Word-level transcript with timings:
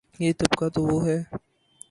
یہ 0.19 0.31
طبقہ 0.37 0.67
تو 0.69 0.81
وہ 0.83 0.97
ہے۔ 1.07 1.17